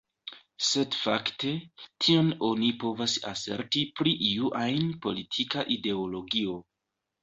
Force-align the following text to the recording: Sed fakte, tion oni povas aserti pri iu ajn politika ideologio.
Sed 0.67 0.95
fakte, 1.01 1.51
tion 2.07 2.33
oni 2.49 2.71
povas 2.87 3.19
aserti 3.35 3.87
pri 4.01 4.17
iu 4.33 4.53
ajn 4.67 4.93
politika 5.09 5.71
ideologio. 5.81 6.63